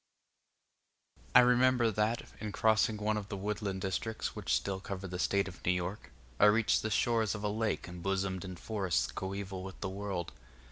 I 1.35 1.41
remember 1.41 1.91
that, 1.91 2.23
in 2.39 2.51
crossing 2.51 2.97
one 2.97 3.17
of 3.17 3.29
the 3.29 3.37
woodland 3.37 3.81
districts 3.81 4.35
which 4.35 4.51
still 4.55 4.79
cover 4.79 5.05
the 5.07 5.19
State 5.19 5.47
of 5.47 5.63
New 5.63 5.73
York, 5.73 6.09
I 6.39 6.45
reached 6.45 6.81
the 6.81 6.89
shores 6.89 7.35
of 7.35 7.43
a 7.43 7.49
lake 7.49 7.87
embosomed 7.87 8.43
in 8.43 8.55
forests 8.55 9.11
coeval 9.11 9.61
with 9.61 9.79
the 9.81 9.89
world. 9.89 10.31